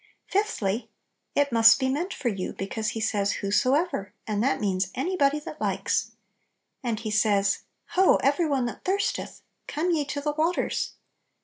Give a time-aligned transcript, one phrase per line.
[0.25, 0.89] Fifthly,
[1.35, 5.15] it must be meant for you, be cause He says "whosoever," and that means "any
[5.15, 6.13] body that likes!"
[6.81, 10.93] And He says, "Ho, every one that thirst eth, come ye to the waters!"